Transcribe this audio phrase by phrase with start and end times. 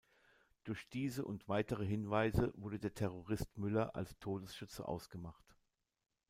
[0.63, 5.55] Durch diese und weitere Hinweise wurde der Terrorist Müller als Todesschütze ausgemacht.